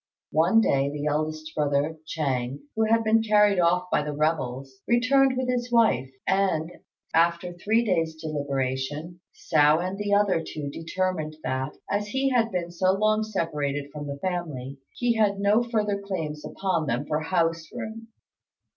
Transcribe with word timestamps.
One 0.31 0.61
day 0.61 0.89
the 0.89 1.05
eldest 1.05 1.53
brother, 1.53 1.95
Ch'êng, 2.07 2.61
who 2.75 2.85
had 2.85 3.03
been 3.03 3.21
carried 3.21 3.59
off 3.59 3.85
by 3.91 4.01
the 4.01 4.13
rebels, 4.15 4.79
returned 4.87 5.37
with 5.37 5.47
his 5.47 5.71
wife; 5.71 6.09
and, 6.25 6.71
after 7.13 7.53
three 7.53 7.85
days' 7.85 8.15
deliberation, 8.15 9.19
Hsiao 9.35 9.77
and 9.77 9.99
the 9.99 10.11
other 10.15 10.43
two 10.43 10.71
determined 10.71 11.35
that, 11.43 11.73
as 11.87 12.07
he 12.07 12.29
had 12.31 12.51
been 12.51 12.71
so 12.71 12.93
long 12.93 13.21
separated 13.23 13.91
from 13.93 14.07
the 14.07 14.17
family, 14.23 14.79
he 14.95 15.13
had 15.17 15.39
no 15.39 15.61
further 15.61 16.01
claims 16.03 16.43
upon 16.43 16.87
them 16.87 17.05
for 17.05 17.19
house 17.21 17.69
room, 17.71 18.07
&c. 18.07 18.07